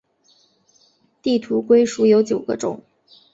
[1.21, 2.81] 地图龟属有九个种。